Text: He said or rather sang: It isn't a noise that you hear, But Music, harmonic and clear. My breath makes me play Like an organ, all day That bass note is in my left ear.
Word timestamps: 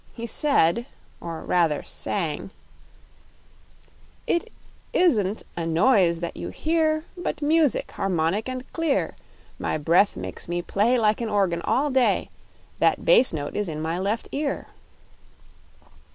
He 0.13 0.25
said 0.25 0.87
or 1.19 1.43
rather 1.45 1.83
sang: 1.83 2.49
It 4.25 4.51
isn't 4.93 5.43
a 5.55 5.67
noise 5.67 6.21
that 6.21 6.35
you 6.35 6.49
hear, 6.49 7.05
But 7.15 7.43
Music, 7.43 7.91
harmonic 7.91 8.49
and 8.49 8.65
clear. 8.73 9.13
My 9.59 9.77
breath 9.77 10.15
makes 10.15 10.47
me 10.47 10.63
play 10.63 10.97
Like 10.97 11.21
an 11.21 11.29
organ, 11.29 11.61
all 11.61 11.91
day 11.91 12.31
That 12.79 13.05
bass 13.05 13.31
note 13.31 13.55
is 13.55 13.69
in 13.69 13.79
my 13.79 13.99
left 13.99 14.27
ear. 14.31 14.69